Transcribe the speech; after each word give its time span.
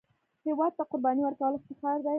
هېواد 0.47 0.71
ته 0.77 0.83
قرباني 0.89 1.21
ورکول 1.23 1.53
افتخار 1.57 1.97
دی 2.03 2.09